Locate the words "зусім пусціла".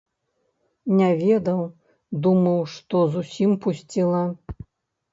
3.19-4.27